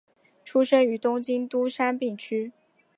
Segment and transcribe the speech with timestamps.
[0.43, 2.51] 出身于东京都杉并区。